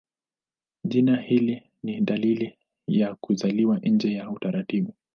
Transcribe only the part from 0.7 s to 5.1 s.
Jina hili ni dalili ya kuzaliwa nje ya utaratibu.